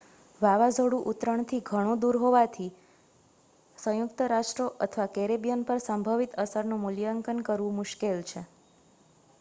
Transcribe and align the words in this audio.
વાવાઝોડું 0.41 1.03
ઉતરણથી 1.09 1.59
ઘણું 1.65 1.99
દૂર 2.01 2.17
હોવાથી 2.19 2.69
સંયુક્ત 3.77 4.25
રાષ્ટ્રો 4.27 4.67
અથવા 4.87 5.07
કેરેબિયન 5.13 5.63
પર 5.65 5.85
સંભવિત 5.85 6.35
અસરનું 6.39 6.83
મૂલ્યાંકન 6.83 7.45
કરવું 7.45 7.77
મુશ્કેલ 7.77 8.19
છે 8.25 8.45